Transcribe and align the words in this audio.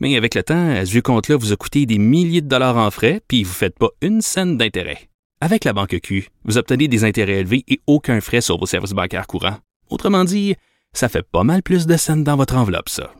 Mais 0.00 0.16
avec 0.16 0.34
le 0.34 0.42
temps, 0.42 0.84
ce 0.84 0.90
vieux 0.90 1.02
compte-là 1.02 1.36
vous 1.36 1.52
a 1.52 1.56
coûté 1.56 1.84
des 1.86 1.98
milliers 1.98 2.40
de 2.40 2.48
dollars 2.48 2.78
en 2.78 2.90
frais, 2.90 3.20
puis 3.28 3.44
vous 3.44 3.50
ne 3.50 3.54
faites 3.54 3.78
pas 3.78 3.90
une 4.00 4.22
scène 4.22 4.56
d'intérêt. 4.56 5.10
Avec 5.42 5.64
la 5.64 5.72
Banque 5.72 5.98
Q, 6.02 6.28
vous 6.44 6.58
obtenez 6.58 6.88
des 6.88 7.04
intérêts 7.04 7.40
élevés 7.40 7.64
et 7.68 7.80
aucun 7.86 8.20
frais 8.20 8.40
sur 8.40 8.58
vos 8.58 8.66
services 8.66 8.92
bancaires 8.92 9.26
courants. 9.26 9.58
Autrement 9.90 10.24
dit, 10.24 10.54
ça 10.92 11.08
fait 11.08 11.22
pas 11.22 11.44
mal 11.44 11.62
plus 11.62 11.86
de 11.86 11.96
scènes 11.96 12.24
dans 12.24 12.36
votre 12.36 12.56
enveloppe, 12.56 12.88
ça. 12.88 13.12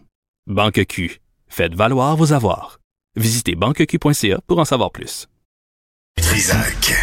Banque 0.47 0.85
Q. 0.87 1.21
Faites 1.49 1.75
valoir 1.75 2.17
vos 2.17 2.33
avoirs. 2.33 2.81
Visitez 3.17 3.55
banqueq.ca 3.57 4.41
pour 4.47 4.59
en 4.59 4.65
savoir 4.65 4.91
plus. 4.91 5.29
Trisac. 6.17 6.95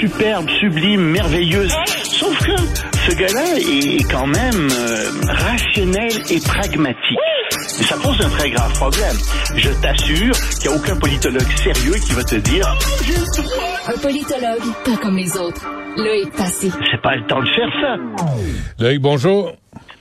superbe, 0.00 0.48
sublime, 0.60 1.02
merveilleuse. 1.02 1.74
Sauf 2.04 2.38
que 2.38 2.56
ce 3.06 3.14
gars-là 3.16 3.58
est 3.58 4.10
quand 4.10 4.26
même 4.26 4.68
euh, 4.70 5.10
rationnel 5.28 6.12
et 6.30 6.40
pragmatique. 6.40 7.18
Et 7.82 7.84
ça 7.84 7.96
pose 7.96 8.16
un 8.24 8.28
très 8.28 8.48
grave 8.48 8.72
problème. 8.74 9.16
Je 9.56 9.68
t'assure 9.82 10.32
qu'il 10.60 10.70
n'y 10.70 10.76
a 10.76 10.78
aucun 10.78 10.96
politologue 11.00 11.50
sérieux 11.56 11.94
qui 11.94 12.12
va 12.12 12.22
te 12.22 12.36
dire 12.36 12.64
Un 13.88 13.98
politologue, 13.98 14.72
pas 14.84 14.96
comme 15.02 15.16
les 15.16 15.36
autres. 15.36 15.66
Loïc 15.96 16.30
Passy. 16.36 16.70
c'est 16.92 17.02
pas 17.02 17.16
le 17.16 17.26
temps 17.26 17.40
de 17.40 17.48
faire 17.48 17.68
ça. 17.80 17.96
Loïc, 18.78 19.00
bonjour. 19.00 19.56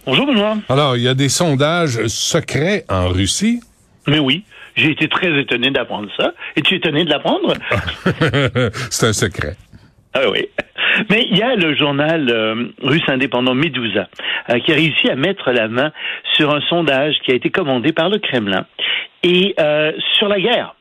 Bonjour 0.05 0.27
Benoît. 0.27 0.57
Alors, 0.69 0.95
il 0.95 1.01
y 1.01 1.07
a 1.07 1.15
des 1.15 1.27
sondages 1.29 2.05
secrets 2.05 2.85
en 2.87 3.07
Russie? 3.07 3.61
Mais 4.05 4.19
oui, 4.19 4.43
j'ai 4.75 4.91
été 4.91 5.09
très 5.09 5.35
étonné 5.39 5.71
d'apprendre 5.71 6.07
ça. 6.15 6.33
Es-tu 6.55 6.75
étonné 6.75 7.03
de 7.03 7.09
l'apprendre? 7.09 7.55
C'est 8.91 9.07
un 9.07 9.13
secret. 9.13 9.55
Ah 10.13 10.29
oui. 10.29 10.47
Mais 11.09 11.27
il 11.29 11.37
y 11.37 11.41
a 11.43 11.55
le 11.55 11.75
journal 11.75 12.29
euh, 12.29 12.65
russe 12.81 13.07
indépendant 13.07 13.53
Medusa 13.55 14.07
euh, 14.49 14.59
qui 14.59 14.71
a 14.71 14.75
réussi 14.75 15.09
à 15.09 15.15
mettre 15.15 15.51
la 15.51 15.67
main 15.67 15.91
sur 16.35 16.53
un 16.53 16.61
sondage 16.61 17.15
qui 17.23 17.31
a 17.31 17.35
été 17.35 17.49
commandé 17.49 17.93
par 17.93 18.09
le 18.09 18.17
Kremlin 18.19 18.65
et 19.23 19.53
euh, 19.59 19.91
sur 20.17 20.27
la 20.27 20.39
guerre. 20.39 20.75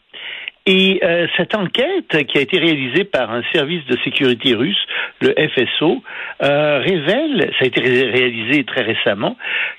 Et 0.67 1.01
euh, 1.03 1.27
cette 1.37 1.55
enquête 1.55 2.27
qui 2.27 2.39
a 2.39 2.41
été 2.43 2.59
réalisée 2.59 3.05
par 3.05 3.31
un 3.33 3.43
service 3.53 3.85
de 3.87 3.97
sécurité 4.05 4.55
russe, 4.55 4.79
le 5.21 5.35
FSO, 5.49 6.03
euh, 6.43 6.79
révèle, 6.81 7.51
ça 7.59 7.65
a 7.65 7.67
été 7.67 7.81
ré- 7.81 8.11
réalisé 8.11 8.65
très 8.65 8.83
récemment, 8.83 9.37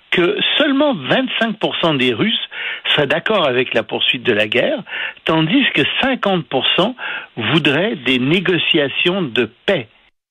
que 0.09 0.37
seulement 0.57 0.95
25% 0.95 1.97
des 1.97 2.13
Russes 2.13 2.49
seraient 2.89 3.07
d'accord 3.07 3.47
avec 3.47 3.73
la 3.73 3.83
poursuite 3.83 4.23
de 4.23 4.33
la 4.33 4.47
guerre, 4.47 4.79
tandis 5.23 5.63
que 5.73 5.83
50% 6.03 6.95
voudraient 7.37 7.95
des 8.05 8.17
négociations 8.19 9.21
de 9.21 9.49
paix 9.65 9.87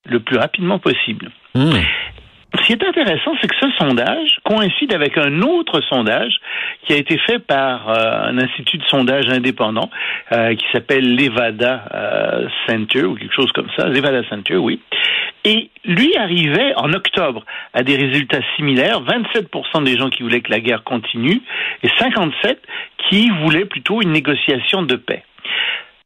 le 0.06 0.20
plus 0.20 0.36
rapidement 0.36 0.78
possible. 0.78 1.30
Hmm. 1.54 1.72
Ce 2.58 2.66
qui 2.66 2.72
est 2.72 2.84
intéressant, 2.84 3.32
c'est 3.40 3.46
que 3.46 3.56
ce 3.60 3.70
sondage 3.78 4.38
coïncide 4.44 4.92
avec 4.92 5.16
un 5.16 5.40
autre 5.42 5.80
sondage 5.88 6.34
qui 6.84 6.92
a 6.92 6.96
été 6.96 7.16
fait 7.18 7.38
par 7.38 7.88
euh, 7.88 8.28
un 8.28 8.38
institut 8.38 8.78
de 8.78 8.84
sondage 8.84 9.28
indépendant 9.28 9.88
euh, 10.32 10.56
qui 10.56 10.64
s'appelle 10.72 11.14
Levada 11.14 11.84
euh, 11.94 12.48
Center 12.66 13.04
ou 13.04 13.14
quelque 13.14 13.34
chose 13.34 13.52
comme 13.52 13.68
ça, 13.76 13.86
Levada 13.86 14.28
Center, 14.28 14.56
oui. 14.56 14.80
Et 15.44 15.70
lui 15.84 16.16
arrivait 16.16 16.74
en 16.76 16.92
octobre 16.92 17.44
à 17.72 17.82
des 17.84 17.96
résultats 17.96 18.42
similaires, 18.56 19.00
27% 19.02 19.84
des 19.84 19.96
gens 19.96 20.10
qui 20.10 20.24
voulaient 20.24 20.40
que 20.40 20.50
la 20.50 20.60
guerre 20.60 20.82
continue 20.82 21.40
et 21.84 21.88
57 21.98 22.60
qui 23.08 23.30
voulaient 23.30 23.64
plutôt 23.64 24.02
une 24.02 24.10
négociation 24.10 24.82
de 24.82 24.96
paix. 24.96 25.22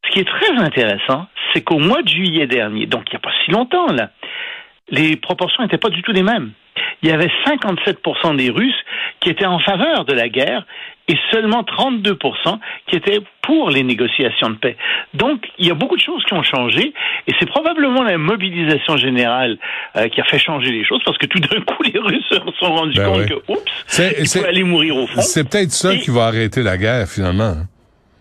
Ce 0.07 0.11
qui 0.13 0.21
est 0.21 0.25
très 0.29 0.57
intéressant, 0.59 1.27
c'est 1.53 1.63
qu'au 1.63 1.79
mois 1.79 2.03
de 2.03 2.09
juillet 2.09 2.47
dernier, 2.47 2.87
donc 2.87 3.03
il 3.09 3.13
n'y 3.13 3.17
a 3.17 3.21
pas 3.21 3.33
si 3.45 3.51
longtemps 3.51 3.87
là, 3.93 4.11
les 4.91 5.17
proportions 5.17 5.63
n'étaient 5.63 5.79
pas 5.79 5.89
du 5.91 6.03
tout 6.03 6.13
les 6.13 6.23
mêmes. 6.23 6.53
Il 7.03 7.09
y 7.09 7.13
avait 7.13 7.31
57% 7.47 8.37
des 8.37 8.51
Russes 8.51 8.75
qui 9.21 9.31
étaient 9.31 9.47
en 9.47 9.59
faveur 9.59 10.05
de 10.05 10.13
la 10.13 10.29
guerre 10.29 10.67
et 11.09 11.17
seulement 11.31 11.63
32% 11.63 12.59
qui 12.89 12.97
étaient 12.97 13.21
pour 13.43 13.71
les 13.71 13.83
négociations 13.83 14.51
de 14.51 14.55
paix. 14.57 14.77
Donc, 15.13 15.47
il 15.59 15.67
y 15.67 15.71
a 15.71 15.75
beaucoup 15.75 15.97
de 15.97 16.01
choses 16.01 16.25
qui 16.25 16.33
ont 16.35 16.43
changé 16.43 16.93
et 17.27 17.33
c'est 17.39 17.47
probablement 17.47 18.03
la 18.03 18.17
mobilisation 18.19 18.97
générale 18.97 19.59
euh, 19.97 20.09
qui 20.09 20.21
a 20.21 20.25
fait 20.25 20.39
changer 20.39 20.71
les 20.71 20.85
choses 20.85 21.03
parce 21.05 21.19
que 21.19 21.27
tout 21.27 21.41
d'un 21.41 21.61
coup, 21.61 21.83
les 21.93 21.99
Russes 21.99 22.25
se 22.31 22.37
sont 22.59 22.75
rendus 22.75 22.99
Ben 22.99 23.07
compte 23.13 23.27
que, 23.27 23.35
oups, 23.53 23.63
c'est- 23.87 24.39
pouvaient 24.39 24.49
aller 24.49 24.65
mourir 24.65 24.97
au 24.97 25.07
front. 25.07 25.21
C'est 25.21 25.49
peut-être 25.49 25.71
ça 25.73 25.95
Et- 25.95 26.01
qui 26.01 26.11
va 26.11 26.25
arrêter 26.27 26.63
la 26.63 26.77
guerre, 26.79 27.07
finalement. 27.07 27.55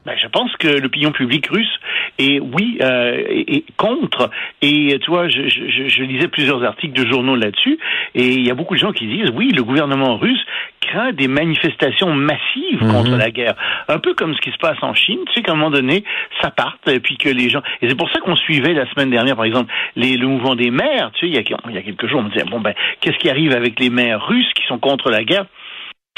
Ben, 0.06 0.16
je 0.22 0.28
pense 0.28 0.52
que 0.58 0.68
l'opinion 0.68 1.12
publique 1.14 1.48
russe 1.48 1.80
est, 2.20 2.40
oui, 2.40 2.78
euh, 2.82 3.24
est, 3.30 3.56
est 3.56 3.64
contre. 3.78 4.30
Et 4.62 5.00
tu 5.02 5.10
vois, 5.10 5.30
je, 5.30 5.48
je, 5.48 5.88
je- 5.88 6.04
lisais 6.04 6.28
plusieurs 6.28 6.62
articles 6.64 6.94
de 6.94 7.10
journaux 7.10 7.38
là-dessus, 7.38 7.80
et 8.14 8.28
il 8.34 8.46
y 8.46 8.52
a 8.52 8.54
beaucoup 8.54 8.76
de 8.76 8.80
gens 8.80 8.92
qui 8.92 9.08
disent, 9.08 9.32
oui, 9.34 9.52
le 9.56 9.64
gouvernement 9.64 10.18
russe 10.18 10.46
craint 10.82 11.14
des 11.14 11.30
manifestations 11.30 12.14
massives 12.14 12.80
contre 12.92 13.16
la 13.16 13.32
guerre. 13.32 13.56
Un 13.88 14.00
peu 14.00 14.14
comme 14.14 14.36
ce 14.36 14.42
qui 14.42 14.52
se 14.52 14.58
passe 14.58 14.78
en 14.82 14.94
Chine, 14.94 15.20
tu 15.28 15.34
sais 15.36 15.42
qu'à 15.42 15.54
un 15.54 15.56
moment 15.56 15.72
donné, 15.72 16.04
ça 16.42 16.52
parte, 16.52 16.86
et 16.90 17.00
puis 17.00 17.16
que 17.16 17.30
les 17.30 17.50
gens... 17.50 17.62
Et 17.82 17.88
c'est 17.88 17.96
pour 17.98 18.10
ça 18.12 18.20
qu'on 18.20 18.36
suivait 18.36 18.74
la 18.74 18.86
semaine 18.92 19.10
dernière, 19.10 19.38
par 19.38 19.46
exemple, 19.46 19.72
les, 19.96 20.18
le 20.18 20.28
mouvement 20.28 20.56
des 20.56 20.70
maires, 20.70 21.12
tu 21.14 21.22
sais, 21.22 21.28
il 21.28 21.34
y 21.34 21.38
a, 21.38 21.58
il 21.70 21.76
y 21.76 21.78
a 21.78 21.82
quelques 21.82 22.08
jours, 22.08 22.20
on 22.20 22.24
me 22.24 22.30
disait, 22.30 22.44
bon, 22.46 22.60
ben, 22.60 22.74
qu'est-ce 23.00 23.18
qui 23.18 23.30
arrive 23.30 23.54
avec 23.56 23.80
les 23.80 23.90
maires 23.90 24.26
russes 24.28 24.52
qui 24.54 24.66
sont 24.68 24.80
contre 24.80 25.10
la 25.10 25.24
guerre? 25.24 25.46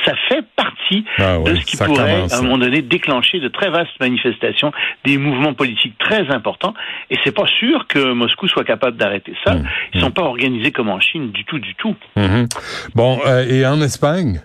Ça 0.04 0.14
fait 0.30 0.44
partie 0.56 1.06
Ah 1.18 1.40
ouais, 1.40 1.52
de 1.52 1.56
ce 1.56 1.66
qui 1.66 1.78
pourrait, 1.78 2.16
commence, 2.16 2.34
à 2.34 2.40
un 2.40 2.42
moment 2.42 2.58
donné, 2.58 2.82
déclencher 2.82 3.40
de 3.40 3.48
très 3.48 3.70
vastes 3.70 4.00
manifestations, 4.00 4.72
des 5.06 5.18
mouvements 5.18 5.54
politiques 5.54 5.98
très 5.98 6.30
importants. 6.30 6.74
Et 7.10 7.18
c'est 7.24 7.32
pas 7.32 7.48
sûr 7.60 7.88
que 7.88 8.14
Moscou 8.14 8.48
soit 8.48 8.64
capable 8.64 8.98
d'arrêter 8.98 9.34
ça. 9.44 9.56
Mmh. 9.56 9.68
Ils 9.94 10.02
sont 10.02 10.12
pas 10.12 10.24
organisés 10.24 10.72
comme 10.72 10.90
en 10.90 11.00
Chine 11.00 11.32
du 11.32 11.46
tout, 11.46 11.60
du 11.60 11.76
tout. 11.76 11.96
Mhm. 12.16 12.48
Bon, 12.94 13.20
euh, 13.26 13.46
et 13.48 13.66
en 13.66 13.82
Espagne? 13.82 14.42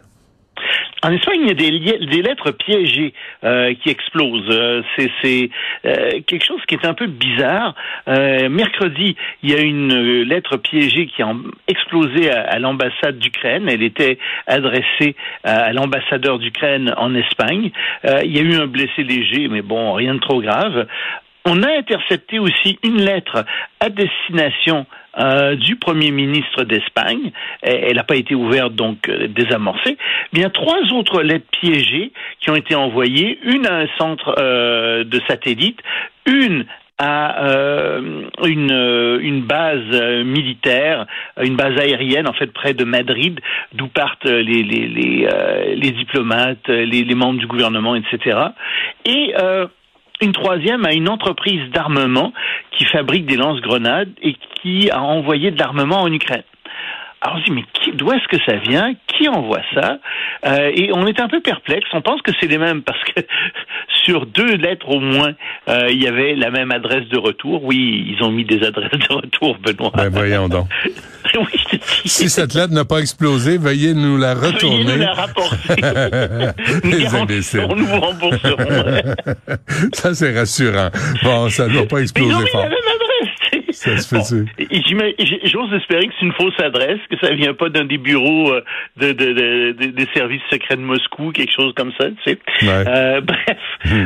En 1.03 1.13
Espagne, 1.13 1.41
il 1.43 1.49
y 1.49 1.91
a 1.93 1.99
des, 1.99 2.23
lettres 2.23 2.51
piégées 2.51 3.15
euh, 3.43 3.73
qui 3.83 3.89
explosent. 3.89 4.51
Euh, 4.51 4.83
c'est 5.23 5.49
euh, 5.87 6.21
quelque 6.27 6.45
chose 6.45 6.61
qui 6.69 6.75
est 6.75 6.85
un 6.85 6.93
peu 6.93 7.07
bizarre. 7.07 7.75
Mercredi, 8.07 9.17
il 9.43 9.51
y 9.51 9.55
a 9.55 9.61
une 9.61 10.23
lettre 10.23 10.59
piégée 10.59 11.07
qui 11.07 11.23
a 11.23 11.33
explosé 11.69 12.31
à, 12.31 12.59
l'ambassade 12.59 13.19
d'Ukraine. 13.19 13.69
Elle 13.69 13.83
était 13.83 14.19
adressée 14.47 15.17
à, 15.45 15.73
l'ambassadeur 15.73 16.39
d'Ukraine 16.39 16.93
en 16.97 17.15
Espagne. 17.15 17.71
Il 18.05 18.37
y 18.37 18.39
a 18.39 18.43
eu 18.43 18.55
un 18.61 18.67
blessé 18.67 19.03
léger, 19.03 19.49
mais 19.49 19.63
bon, 19.63 19.93
rien 19.95 20.15
de 20.15 20.21
trop 20.21 20.43
grave. 20.43 20.87
On 21.47 21.63
a 21.63 21.79
intercepté 21.79 22.39
aussi 22.39 22.79
une 22.85 23.01
lettre 23.01 23.45
à 23.81 23.89
destination 23.89 24.87
euh, 25.19 25.57
du 25.57 25.77
Premier 25.77 26.11
ministre 26.11 26.65
d'Espagne. 26.65 27.33
Elle 27.63 27.97
n'a 27.97 28.05
pas 28.05 28.17
été 28.17 28.35
ouverte, 28.35 28.75
donc 28.75 29.09
euh, 29.09 29.29
désamorcée. 29.29 29.97
Bien, 30.33 30.51
trois 30.51 30.81
autres 30.93 31.23
lettres 31.23 31.49
piégées 31.61 32.13
qui 32.41 32.51
ont 32.51 32.57
été 32.57 32.75
envoyées, 32.75 33.39
une 33.45 33.67
à 33.67 33.79
un 33.79 33.87
centre 33.99 34.35
euh, 34.39 35.05
de 35.05 35.21
satellite, 35.29 35.81
une 36.27 36.65
à 37.01 37.45
euh, 37.47 38.29
une, 38.45 38.71
euh, 38.71 39.19
une 39.23 39.41
base 39.41 39.81
euh, 39.93 40.23
militaire, 40.23 41.07
une 41.43 41.57
base 41.57 41.79
aérienne 41.79 42.29
en 42.29 42.35
fait 42.35 42.53
près 42.53 42.75
de 42.75 42.85
Madrid, 42.85 43.41
d'où 43.73 43.89
partent 43.89 44.27
les 44.27 44.63
les 44.63 44.87
les, 44.87 45.27
euh, 45.33 45.75
les 45.77 45.93
diplomates, 45.93 46.69
les, 46.69 47.03
les 47.05 47.15
membres 47.15 47.39
du 47.39 47.47
gouvernement, 47.47 47.97
etc. 47.97 48.39
Et 49.07 49.35
euh, 49.41 49.67
une 50.21 50.33
troisième 50.33 50.85
à 50.85 50.93
une 50.93 51.09
entreprise 51.09 51.71
d'armement 51.71 52.33
qui 52.73 52.85
fabrique 52.85 53.27
des 53.27 53.37
lance-grenades 53.37 54.11
et 54.23 54.37
qui 54.55 54.91
a 54.91 55.03
envoyé 55.03 55.51
de 55.51 55.59
l'armement 55.59 56.03
en 56.03 56.13
Ukraine. 56.13 56.43
Alors 57.23 57.37
on 57.37 57.41
se 57.41 57.45
dit, 57.45 57.51
mais 57.53 57.93
d'où 57.95 58.11
est-ce 58.13 58.27
que 58.29 58.43
ça 58.47 58.57
vient? 58.57 58.95
Qui 59.07 59.29
envoie 59.29 59.61
ça? 59.75 59.99
Euh, 60.47 60.71
Et 60.75 60.91
on 60.95 61.07
est 61.07 61.21
un 61.21 61.29
peu 61.29 61.41
perplexe. 61.41 61.87
On 61.93 62.01
pense 62.01 62.23
que 62.23 62.33
c'est 62.41 62.47
les 62.47 62.57
mêmes 62.57 62.83
parce 62.83 63.03
que 63.05 63.21
sur 64.05 64.25
deux 64.25 64.57
lettres 64.57 64.89
au 64.89 65.01
moins, 65.01 65.33
euh, 65.69 65.89
il 65.91 66.03
y 66.03 66.07
avait 66.07 66.35
la 66.35 66.51
même 66.51 66.71
adresse 66.71 67.07
de 67.09 67.19
retour. 67.19 67.63
Oui, 67.65 68.07
ils 68.09 68.25
ont 68.25 68.31
mis 68.31 68.45
des 68.45 68.65
adresses 68.67 68.91
de 68.93 69.15
retour, 69.15 69.59
Benoît. 69.59 69.93
Ben 69.95 70.09
voyons 70.09 70.49
donc. 70.49 70.67
oui, 71.39 71.47
je 71.53 71.77
te 71.77 71.77
dis. 71.77 72.09
Si 72.09 72.29
cette 72.31 72.55
lettre 72.55 72.73
n'a 72.73 72.85
pas 72.85 72.99
explosé, 72.99 73.59
veuillez 73.59 73.95
nous 73.95 74.17
la 74.17 74.35
Veuillez 74.35 74.55
retourner. 74.55 74.85
nous 74.85 75.01
la 75.01 75.13
rapporter. 75.15 75.83
nous 76.85 76.91
Les 76.91 77.07
imbéciles. 77.15 77.67
nous 77.77 77.87
vous 77.87 78.01
rembourserons. 78.01 79.13
ça, 79.93 80.15
c'est 80.15 80.37
rassurant. 80.37 80.91
Bon, 81.23 81.49
ça 81.51 81.67
ne 81.69 81.75
doit 81.75 81.87
pas 81.87 81.99
exploser 81.99 82.47
fort. 82.51 82.67
Ça 83.81 83.97
se 83.97 84.09
fait 84.09 84.17
Bon, 84.17 84.25
J'ose 85.45 85.73
espérer 85.75 86.07
que 86.07 86.13
c'est 86.21 86.27
une 86.27 86.33
fausse 86.35 86.59
adresse, 86.61 86.99
que 87.11 87.17
ça 87.21 87.33
vient 87.35 87.55
pas 87.55 87.69
d'un 87.71 87.85
des 87.85 87.97
bureaux 87.99 88.53
euh, 88.53 88.61
de, 88.99 89.13
de, 89.13 89.33
de- 89.33 89.73
de- 89.73 89.91
des 89.93 90.07
services 90.15 90.43
secrets 90.51 90.77
de 90.77 90.83
Moscou, 90.83 91.33
quelque 91.33 91.53
chose 91.55 91.73
comme 91.75 91.91
ça, 91.99 92.09
tu 92.11 92.17
sais. 92.25 92.39
Ouais. 92.63 92.85
Euh, 92.87 93.21
bref, 93.23 93.59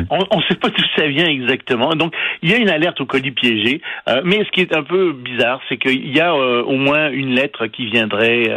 on 0.09 0.37
ne 0.37 0.41
sait 0.49 0.55
pas 0.55 0.69
d'où 0.69 0.83
ça 0.95 1.07
vient 1.07 1.27
exactement. 1.27 1.93
Donc, 1.95 2.13
il 2.41 2.49
y 2.51 2.53
a 2.53 2.57
une 2.57 2.69
alerte 2.69 3.01
au 3.01 3.05
colis 3.05 3.31
piégé. 3.31 3.81
Euh, 4.07 4.21
mais 4.23 4.43
ce 4.45 4.51
qui 4.51 4.61
est 4.61 4.73
un 4.73 4.83
peu 4.83 5.11
bizarre, 5.11 5.59
c'est 5.67 5.77
qu'il 5.77 6.09
y 6.15 6.19
a 6.21 6.33
euh, 6.33 6.63
au 6.63 6.77
moins 6.77 7.09
une 7.09 7.35
lettre 7.35 7.67
qui 7.67 7.85
viendrait 7.87 8.49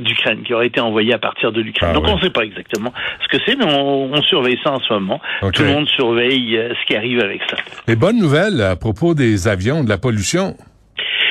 d'Ukraine, 0.00 0.42
qui 0.44 0.54
aurait 0.54 0.68
été 0.68 0.80
envoyée 0.80 1.14
à 1.14 1.18
partir 1.18 1.52
de 1.52 1.60
l'Ukraine. 1.60 1.90
Ah 1.90 1.94
Donc, 1.94 2.04
ouais. 2.04 2.10
on 2.12 2.16
ne 2.16 2.22
sait 2.22 2.30
pas 2.30 2.42
exactement 2.44 2.92
ce 3.22 3.36
que 3.36 3.42
c'est, 3.46 3.56
mais 3.56 3.64
on, 3.66 4.12
on 4.12 4.22
surveille 4.22 4.58
ça 4.62 4.72
en 4.72 4.80
ce 4.80 4.92
moment. 4.92 5.20
Tout 5.52 5.62
le 5.62 5.68
monde 5.72 5.88
surveille 5.88 6.58
ce 6.80 6.86
qui 6.86 6.96
arrive 6.96 7.20
avec 7.20 7.40
ça. 7.50 7.56
Les 7.86 7.96
bonnes 7.96 8.18
nouvelles 8.18 8.60
à 8.60 8.76
propos 8.76 9.14
des 9.14 9.48
avions, 9.48 9.84
la 9.88 9.98
pollution. 9.98 10.56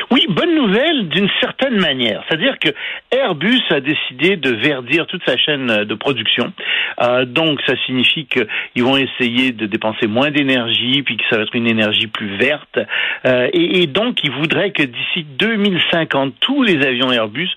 Oui, 0.09 0.25
bonne 0.29 0.55
nouvelle 0.55 1.09
d'une 1.09 1.29
certaine 1.41 1.79
manière. 1.79 2.23
C'est-à-dire 2.27 2.57
que 2.59 2.69
Airbus 3.11 3.61
a 3.69 3.81
décidé 3.81 4.37
de 4.37 4.51
verdir 4.55 5.05
toute 5.05 5.21
sa 5.27 5.35
chaîne 5.35 5.83
de 5.83 5.95
production. 5.95 6.53
Euh, 7.01 7.25
donc, 7.25 7.59
ça 7.67 7.73
signifie 7.85 8.25
qu'ils 8.25 8.83
vont 8.83 8.95
essayer 8.95 9.51
de 9.51 9.65
dépenser 9.65 10.07
moins 10.07 10.31
d'énergie, 10.31 11.03
puis 11.03 11.17
que 11.17 11.23
ça 11.29 11.35
va 11.37 11.43
être 11.43 11.55
une 11.55 11.67
énergie 11.67 12.07
plus 12.07 12.37
verte. 12.37 12.79
Euh, 13.25 13.49
et, 13.51 13.81
et 13.81 13.87
donc, 13.87 14.23
ils 14.23 14.31
voudraient 14.31 14.71
que 14.71 14.83
d'ici 14.83 15.25
2050, 15.37 16.35
tous 16.39 16.63
les 16.63 16.85
avions 16.85 17.11
Airbus 17.11 17.49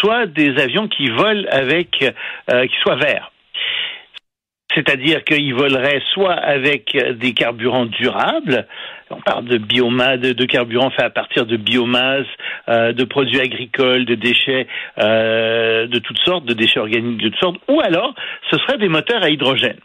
soient 0.00 0.26
des 0.26 0.56
avions 0.58 0.86
qui 0.86 1.08
volent 1.08 1.44
avec, 1.50 2.04
euh, 2.52 2.66
qui 2.66 2.76
soient 2.82 2.96
verts. 2.96 3.32
C'est-à-dire 4.76 5.24
qu'ils 5.24 5.54
voleraient 5.54 6.02
soit 6.12 6.34
avec 6.34 6.94
euh, 6.94 7.14
des 7.14 7.32
carburants 7.32 7.86
durables, 7.86 8.66
on 9.10 9.20
parle 9.22 9.46
de 9.46 9.56
biomasse, 9.56 10.20
de, 10.20 10.44
carburant 10.44 10.90
à 10.98 11.08
partir 11.08 11.46
de 11.46 11.56
biomasse, 11.56 12.26
euh, 12.68 12.92
de 12.92 13.04
produits 13.04 13.40
agricoles, 13.40 14.04
de 14.04 14.14
déchets 14.14 14.66
euh, 14.98 15.86
de 15.86 15.98
toutes 15.98 16.18
sortes, 16.18 16.44
de 16.44 16.52
déchets 16.52 16.80
organiques 16.80 17.22
de 17.22 17.28
toutes 17.28 17.40
sortes, 17.40 17.56
ou 17.68 17.80
alors 17.80 18.14
ce 18.50 18.58
serait 18.58 18.78
des 18.78 18.88
moteurs 18.88 19.22
à 19.22 19.30
hydrogène. 19.30 19.78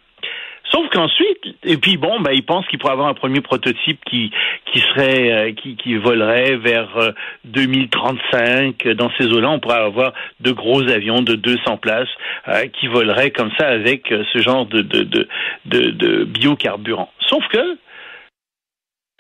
Sauf 0.71 0.87
qu'ensuite, 0.89 1.55
et 1.63 1.77
puis 1.77 1.97
bon, 1.97 2.21
bah, 2.21 2.33
ils 2.33 2.45
pensent 2.45 2.65
qu'il 2.67 2.79
pourrait 2.79 2.93
avoir 2.93 3.07
un 3.07 3.13
premier 3.13 3.41
prototype 3.41 3.99
qui 4.05 4.31
qui 4.71 4.79
serait 4.79 5.31
euh, 5.31 5.53
qui, 5.53 5.75
qui 5.75 5.95
volerait 5.95 6.55
vers 6.55 6.97
euh, 6.97 7.11
2035. 7.45 8.87
Dans 8.95 9.11
ces 9.17 9.27
eaux-là, 9.27 9.49
on 9.49 9.59
pourrait 9.59 9.81
avoir 9.81 10.13
de 10.39 10.51
gros 10.51 10.81
avions 10.87 11.21
de 11.21 11.35
200 11.35 11.77
places 11.77 12.07
euh, 12.47 12.67
qui 12.67 12.87
voleraient 12.87 13.31
comme 13.31 13.51
ça 13.59 13.67
avec 13.67 14.11
euh, 14.11 14.23
ce 14.31 14.39
genre 14.39 14.65
de 14.65 14.81
de 14.81 15.03
de, 15.03 15.27
de, 15.65 15.89
de 15.91 16.23
biocarburant. 16.23 17.11
Sauf 17.27 17.45
que 17.49 17.77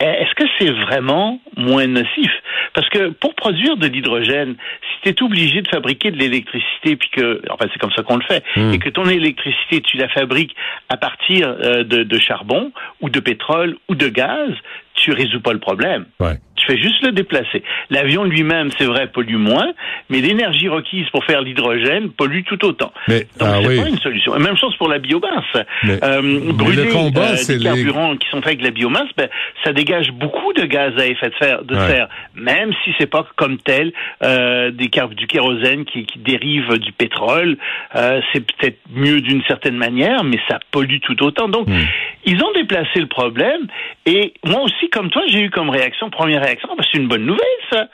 est-ce 0.05 0.33
que 0.35 0.43
c'est 0.57 0.71
vraiment 0.71 1.39
moins 1.57 1.87
nocif? 1.87 2.31
Parce 2.73 2.89
que 2.89 3.09
pour 3.09 3.35
produire 3.35 3.77
de 3.77 3.87
l'hydrogène, 3.87 4.55
si 4.81 5.01
tu 5.01 5.09
es 5.09 5.23
obligé 5.23 5.61
de 5.61 5.67
fabriquer 5.67 6.11
de 6.11 6.17
l'électricité, 6.17 6.95
puis 6.95 7.09
que, 7.09 7.41
enfin 7.49 7.65
c'est 7.71 7.79
comme 7.79 7.91
ça 7.95 8.03
qu'on 8.03 8.17
le 8.17 8.23
fait, 8.23 8.43
Mm. 8.55 8.73
et 8.73 8.79
que 8.79 8.89
ton 8.89 9.05
électricité, 9.05 9.81
tu 9.81 9.97
la 9.97 10.07
fabriques 10.09 10.55
à 10.89 10.97
partir 10.97 11.47
euh, 11.47 11.83
de, 11.83 12.03
de 12.03 12.19
charbon, 12.19 12.71
ou 13.01 13.09
de 13.09 13.19
pétrole, 13.19 13.77
ou 13.89 13.95
de 13.95 14.07
gaz, 14.07 14.51
tu 14.95 15.11
résous 15.11 15.41
pas 15.41 15.53
le 15.53 15.59
problème. 15.59 16.05
Ouais. 16.19 16.37
Tu 16.55 16.67
fais 16.67 16.77
juste 16.77 17.01
le 17.03 17.11
déplacer. 17.11 17.63
L'avion 17.89 18.23
lui-même, 18.23 18.69
c'est 18.77 18.85
vrai, 18.85 19.07
pollue 19.07 19.35
moins, 19.37 19.73
mais 20.11 20.21
l'énergie 20.21 20.67
requise 20.69 21.09
pour 21.09 21.25
faire 21.25 21.41
l'hydrogène 21.41 22.11
pollue 22.11 22.43
tout 22.45 22.63
autant. 22.65 22.93
Mais, 23.07 23.21
Donc 23.39 23.49
ah 23.49 23.57
c'est 23.63 23.67
oui. 23.67 23.77
pas 23.81 23.89
une 23.89 23.97
solution. 23.97 24.35
Et 24.35 24.39
même 24.39 24.55
chose 24.57 24.75
pour 24.77 24.87
la 24.87 24.99
biomasse. 24.99 25.43
Mais- 25.83 25.97
Euh, 26.03 26.21
mais 26.21 26.53
brûler 26.53 26.85
le 26.85 26.91
combat, 26.91 27.31
euh, 27.31 27.35
des 27.47 27.57
les- 27.57 27.63
carburants 27.63 28.15
qui 28.15 28.29
sont 28.29 28.37
faits 28.43 28.47
avec 28.49 28.61
la 28.61 28.69
biomasse, 28.69 29.09
ben, 29.17 29.27
ça 29.63 29.73
dégage 29.73 30.11
beaucoup 30.11 30.53
de 30.53 30.65
gaz 30.65 30.93
à 30.99 31.07
effet 31.07 31.29
de 31.29 31.35
serre, 31.41 31.63
de 31.63 31.75
Ouais. 31.75 31.87
serre 31.87 32.09
même 32.35 32.71
si 32.83 32.93
c'est 32.99 33.07
pas 33.09 33.25
comme 33.37 33.57
tel 33.57 33.91
euh, 34.23 34.69
des 34.69 34.89
du 35.15 35.25
kérosène 35.25 35.83
qui, 35.85 36.05
qui 36.05 36.19
dérive 36.19 36.77
du 36.77 36.91
pétrole. 36.91 37.57
Euh, 37.95 38.21
c'est 38.31 38.41
peut-être 38.45 38.77
mieux 38.93 39.19
d'une 39.21 39.41
certaine 39.45 39.77
manière, 39.77 40.23
mais 40.23 40.37
ça 40.47 40.59
pollue 40.69 40.99
tout 41.01 41.23
autant. 41.23 41.47
Donc, 41.47 41.67
Hmm. 41.67 41.79
ils 42.25 42.43
ont 42.43 42.51
déplacé 42.53 42.99
le 42.99 43.07
problème. 43.07 43.65
Et 44.05 44.33
moi 44.45 44.61
aussi, 44.61 44.80
comme 44.89 45.09
toi, 45.09 45.23
j'ai 45.27 45.41
eu 45.41 45.49
comme 45.49 45.69
réaction, 45.69 46.09
première 46.09 46.41
réaction, 46.41 46.69
ben, 46.75 46.83
c'est 46.89 46.97
une 46.97 47.07
bonne 47.07 47.25
nouvelle, 47.25 47.45
ça. 47.71 47.87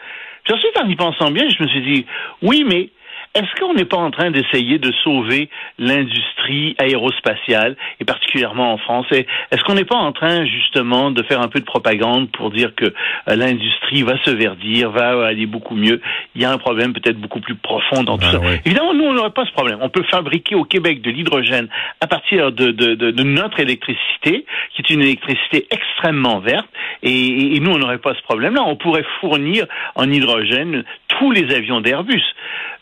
Puis 0.43 0.53
ensuite, 0.53 0.77
en 0.79 0.87
y 0.87 0.95
pensant 0.95 1.31
bien, 1.31 1.47
je 1.49 1.61
me 1.61 1.67
suis 1.67 1.81
dit, 1.81 2.05
oui, 2.41 2.63
mais 2.65 2.89
est-ce 3.37 3.59
qu'on 3.61 3.73
n'est 3.73 3.85
pas 3.85 3.97
en 3.97 4.11
train 4.11 4.31
d'essayer 4.31 4.79
de 4.79 4.91
sauver 5.03 5.49
l'industrie 5.77 6.75
aérospatiale, 6.79 7.75
et 7.99 8.05
particulièrement 8.05 8.73
en 8.73 8.77
France? 8.77 9.05
Est-ce 9.11 9.63
qu'on 9.63 9.75
n'est 9.75 9.85
pas 9.85 9.95
en 9.97 10.11
train, 10.11 10.45
justement, 10.45 11.11
de 11.11 11.21
faire 11.23 11.41
un 11.41 11.47
peu 11.47 11.59
de 11.59 11.65
propagande 11.65 12.29
pour 12.31 12.51
dire 12.51 12.73
que 12.75 12.85
euh, 12.85 13.35
l'industrie 13.35 14.03
va 14.03 14.17
se 14.23 14.31
verdir, 14.31 14.91
va 14.91 15.25
aller 15.25 15.45
beaucoup 15.45 15.75
mieux? 15.75 16.01
Il 16.35 16.41
y 16.41 16.45
a 16.45 16.51
un 16.51 16.57
problème 16.57 16.93
peut-être 16.93 17.19
beaucoup 17.19 17.39
plus 17.39 17.55
profond 17.55 18.03
dans 18.03 18.17
tout 18.17 18.25
Ah 18.29 18.33
ça. 18.33 18.39
oui. 18.39 18.55
Évidemment, 18.65 18.93
nous, 18.93 19.05
on 19.05 19.13
n'aurait 19.13 19.29
pas 19.31 19.45
ce 19.45 19.51
problème. 19.51 19.79
On 19.81 19.89
peut 19.89 20.03
fabriquer 20.09 20.55
au 20.55 20.63
Québec 20.63 21.01
de 21.01 21.11
l'hydrogène 21.11 21.67
à 22.01 22.07
partir 22.07 22.51
de, 22.51 22.71
de, 22.71 22.95
de, 22.95 23.11
de 23.11 23.23
notre 23.23 23.59
électricité, 23.59 24.45
qui 24.73 24.81
est 24.81 24.89
une 24.89 25.01
électricité 25.01 25.67
extrêmement 25.71 26.39
verte, 26.39 26.67
et 27.03 27.59
nous, 27.61 27.71
on 27.71 27.77
n'aurait 27.77 27.99
pas 27.99 28.13
ce 28.15 28.21
problème-là. 28.23 28.63
On 28.65 28.75
pourrait 28.75 29.05
fournir 29.21 29.65
en 29.95 30.09
hydrogène 30.09 30.83
tous 31.19 31.31
les 31.31 31.53
avions 31.55 31.81
d'Airbus. 31.81 32.23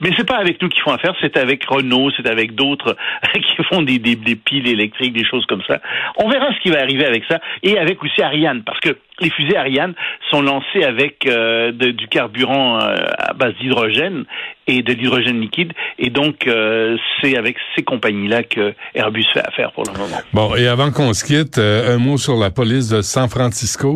Mais 0.01 0.12
c'est 0.18 0.27
pas 0.27 0.38
avec 0.38 0.62
nous 0.62 0.69
qu'ils 0.69 0.81
font 0.81 0.92
affaire, 0.92 1.13
c'est 1.21 1.38
avec 1.38 1.65
Renault, 1.65 2.12
c'est 2.15 2.27
avec 2.27 2.56
d'autres 2.56 2.95
qui 3.33 3.63
font 3.63 3.81
des, 3.81 4.00
piles 4.00 4.68
électriques, 4.68 5.13
des 5.13 5.25
choses 5.25 5.45
comme 5.45 5.63
ça. 5.68 5.80
On 6.18 6.30
verra 6.30 6.53
ce 6.53 6.59
qui 6.59 6.69
va 6.69 6.80
arriver 6.80 7.06
avec 7.06 7.24
ça, 7.30 7.39
et 7.63 7.77
avec 7.77 8.03
aussi 8.03 8.21
Ariane, 8.21 8.63
parce 8.63 8.80
que 8.80 8.97
les 9.21 9.30
fusées 9.30 9.56
Ariane 9.56 9.94
sont 10.30 10.42
lancées 10.42 10.83
avec 10.83 11.25
euh, 11.25 11.71
du 11.71 12.07
carburant 12.07 12.81
euh, 12.81 12.95
à 13.18 13.33
base 13.33 13.53
d'hydrogène 13.62 14.25
et 14.68 14.81
de 14.81 14.94
l'hydrogène 14.94 15.39
liquide, 15.39 15.74
et 16.00 16.09
donc 16.09 16.48
euh, 16.48 16.98
c'est 17.21 17.38
avec 17.38 17.56
ces 17.75 17.83
compagnies-là 17.83 18.44
que 18.44 18.74
Airbus 18.94 19.25
fait 19.33 19.48
affaire 19.48 19.71
pour 19.71 19.83
le 19.86 19.94
moment. 19.94 20.21
Bon, 20.33 20.56
et 20.56 20.68
avant 20.68 20.91
qu'on 20.91 21.13
se 21.13 21.24
quitte, 21.24 21.57
un 21.57 21.98
mot 21.98 22.18
sur 22.18 22.36
la 22.36 22.50
police 22.50 22.89
de 22.89 23.01
San 23.01 23.30
Francisco. 23.30 23.95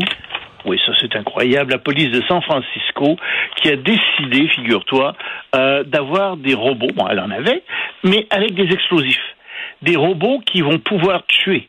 C'est 1.00 1.16
incroyable. 1.16 1.72
La 1.72 1.78
police 1.78 2.12
de 2.12 2.22
San 2.28 2.42
Francisco 2.42 3.18
qui 3.58 3.70
a 3.70 3.76
décidé, 3.76 4.48
figure-toi, 4.50 5.16
euh, 5.56 5.84
d'avoir 5.84 6.38
des 6.38 6.54
robots, 6.54 6.92
bon 6.96 7.08
elle 7.08 7.20
en 7.20 7.32
avait, 7.32 7.64
mais 8.04 8.28
avec 8.30 8.54
des 8.54 8.72
explosifs. 8.74 9.36
Des 9.82 9.96
robots 9.96 10.40
qui 10.46 10.62
vont 10.62 10.80
pouvoir 10.80 11.26
tuer. 11.28 11.68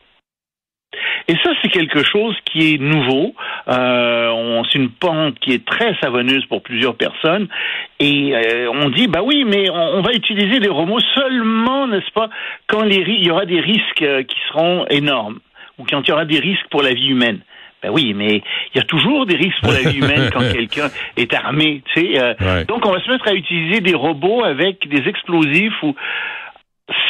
Et 1.29 1.35
ça, 1.43 1.51
c'est 1.61 1.69
quelque 1.69 2.03
chose 2.03 2.35
qui 2.45 2.73
est 2.73 2.77
nouveau. 2.77 3.33
Euh, 3.69 4.61
c'est 4.69 4.79
une 4.79 4.89
pente 4.89 5.39
qui 5.39 5.53
est 5.53 5.65
très 5.65 5.95
savonneuse 6.01 6.45
pour 6.47 6.61
plusieurs 6.61 6.95
personnes. 6.95 7.47
Et 7.99 8.35
euh, 8.35 8.69
on 8.73 8.89
dit, 8.89 9.07
bah 9.07 9.21
oui, 9.23 9.45
mais 9.45 9.69
on, 9.69 10.01
va 10.01 10.11
utiliser 10.11 10.59
des 10.59 10.67
robots 10.69 10.99
seulement, 11.15 11.87
n'est-ce 11.87 12.11
pas, 12.11 12.29
quand 12.67 12.83
il 12.83 13.25
y 13.25 13.31
aura 13.31 13.45
des 13.45 13.61
risques 13.61 14.25
qui 14.27 14.37
seront 14.49 14.85
énormes 14.89 15.39
ou 15.77 15.85
quand 15.89 16.01
il 16.01 16.09
y 16.09 16.11
aura 16.11 16.25
des 16.25 16.39
risques 16.39 16.67
pour 16.69 16.81
la 16.81 16.93
vie 16.93 17.07
humaine. 17.07 17.39
Ben 17.83 17.89
oui, 17.91 18.13
mais 18.13 18.43
il 18.73 18.77
y 18.77 18.79
a 18.79 18.83
toujours 18.83 19.25
des 19.25 19.35
risques 19.35 19.59
pour 19.61 19.71
la 19.71 19.79
vie 19.89 19.97
humaine 19.97 20.29
quand 20.31 20.41
quelqu'un 20.53 20.89
est 21.17 21.33
armé, 21.33 21.81
tu 21.93 22.01
sais. 22.01 22.19
euh, 22.21 22.33
Ouais. 22.39 22.65
Donc 22.65 22.85
on 22.85 22.91
va 22.91 22.99
se 23.03 23.09
mettre 23.09 23.27
à 23.27 23.33
utiliser 23.33 23.81
des 23.81 23.95
robots 23.95 24.43
avec 24.43 24.87
des 24.87 25.07
explosifs 25.09 25.81
ou 25.83 25.95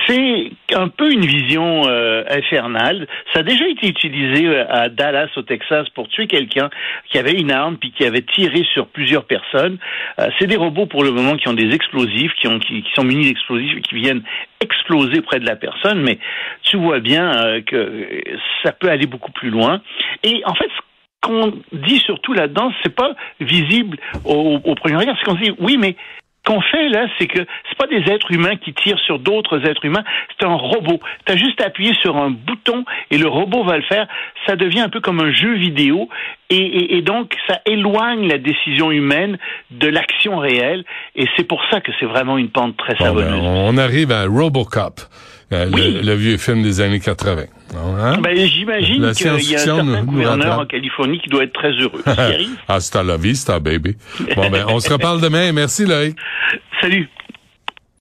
c'est 0.06 0.52
un 0.74 0.88
peu 0.88 1.12
une 1.12 1.26
vision 1.26 1.84
euh, 1.88 2.24
infernale. 2.30 3.08
Ça 3.34 3.40
a 3.40 3.44
déjà 3.44 3.68
été 3.68 3.88
utilisé 3.88 4.48
euh, 4.48 4.66
à 4.70 4.90
Dallas, 4.90 5.30
au 5.38 5.42
Texas, 5.42 5.88
pour 5.90 6.08
tuer 6.08 6.28
quelqu'un 6.28 6.70
qui 7.10 7.18
avait 7.18 7.34
une 7.34 7.52
arme 7.52 7.78
puis 7.78 7.92
qui 7.92 8.06
avait 8.06 8.22
tiré 8.22 8.64
sur 8.74 8.88
plusieurs 8.88 9.26
personnes. 9.26 9.78
Euh, 10.20 10.28
c'est 10.40 10.48
des 10.48 10.58
robots 10.58 10.86
pour 10.86 11.04
le 11.04 11.12
moment 11.12 11.38
qui 11.38 11.48
ont 11.48 11.54
des 11.54 11.74
explosifs, 11.74 12.34
qui, 12.40 12.48
ont, 12.48 12.60
qui, 12.60 12.84
qui 12.84 12.92
sont 12.94 13.04
munis 13.04 13.26
d'explosifs 13.26 13.78
et 13.78 13.82
qui 13.82 13.96
viennent 13.96 14.24
exploser 14.60 15.22
près 15.22 15.40
de 15.40 15.46
la 15.46 15.56
personne. 15.56 16.02
Mais 16.02 16.20
tu 16.64 16.78
vois 16.78 17.00
bien 17.00 17.32
euh, 17.32 17.62
que 17.62 18.08
ça 18.64 18.72
peut 18.72 18.90
aller 18.90 19.08
beaucoup 19.08 19.32
plus 19.32 19.50
loin. 19.50 19.82
Et 20.24 20.42
en 20.46 20.54
fait, 20.56 20.70
ce 20.70 21.28
qu'on 21.28 21.54
dit 21.72 22.00
surtout 22.00 22.34
là-dedans, 22.34 22.72
c'est 22.84 22.96
pas 22.96 23.16
visible 23.40 23.98
au, 24.26 24.60
au 24.64 24.76
premier 24.76 24.96
regard. 24.96 25.16
C'est 25.20 25.26
qu'on 25.26 25.40
dit, 25.40 25.54
oui, 25.60 25.78
mais 25.78 25.96
qu'on 26.46 26.60
fait 26.62 26.90
là, 26.90 27.06
c'est 27.20 27.28
que 27.28 27.40
c'est 27.70 27.78
pas 27.78 27.88
des 27.88 28.12
êtres 28.12 28.32
humains 28.32 28.56
qui 28.56 28.74
tirent 28.74 29.00
sur 29.00 29.20
d'autres 29.20 29.64
êtres 29.70 29.86
humains, 29.86 30.04
c'est 30.40 30.46
un 30.46 30.56
robot. 30.56 31.00
Tu 31.26 31.34
as 31.34 31.38
juste 31.38 31.62
à 31.62 31.66
appuyer 31.68 31.94
sur 32.02 32.18
un 32.18 32.32
bouton 32.32 32.84
et 33.12 33.18
le 33.18 33.28
robot 33.28 33.64
va 33.64 33.78
le 33.78 33.84
faire. 33.84 34.08
Ça 34.48 34.56
devient 34.56 34.80
un 34.82 34.90
peu 34.90 35.02
comme 35.02 35.20
un 35.20 35.32
jeu 35.32 35.54
vidéo 35.54 36.10
et, 36.50 36.58
et- 36.58 36.98
et 36.98 37.02
donc 37.04 37.36
ça 37.48 37.60
éloigne 37.66 38.28
la 38.28 38.38
décision 38.40 38.92
humaine 38.92 39.38
de 39.70 39.88
l'action 39.88 40.38
réelle 40.40 40.84
et 41.16 41.26
c'est 41.38 41.48
pour 41.48 41.62
ça 41.70 41.80
que 41.80 41.92
c'est 42.00 42.06
vraiment 42.08 42.38
une 42.38 42.50
pente 42.50 42.76
très 42.76 42.96
Bon, 42.96 43.14
ben, 43.14 43.22
savonneuse. 43.24 43.42
on 43.44 43.78
arrive 43.78 44.12
à 44.12 44.26
Robocop, 44.26 45.00
euh, 45.54 45.70
Oui. 45.74 45.94
le, 45.96 46.02
le 46.02 46.14
vieux 46.16 46.38
film 46.38 46.62
des 46.64 46.82
années 46.82 47.00
80. 47.00 47.44
Hein? 47.76 48.18
Ben, 48.22 48.36
J'imagine 48.48 49.12
qu'il 49.14 49.26
y 49.52 49.56
a 49.56 49.74
un 49.76 49.84
nous- 49.84 50.04
gouverneur 50.06 50.60
en 50.60 50.66
Californie 50.66 51.20
qui 51.20 51.30
doit 51.30 51.44
être 51.44 51.54
très 51.54 51.72
heureux. 51.72 52.04
Hasta 52.68 53.04
la 53.04 53.18
vista, 53.18 53.60
baby. 53.60 53.96
Bon, 54.36 54.50
ben, 54.50 54.66
on 54.68 54.80
se 54.80 54.92
reparle 54.92 55.22
demain. 55.22 55.52
Merci, 55.54 55.86
Loïc. 55.86 56.16
Salut. 56.82 57.08